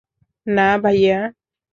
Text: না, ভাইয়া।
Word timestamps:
না, 0.47 0.67
ভাইয়া। 0.83 1.19